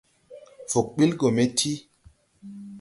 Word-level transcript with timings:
Fug 0.71 0.87
ɓil 0.95 1.11
gɔ 1.19 1.27
me 1.35 1.43
ti. 1.57 1.71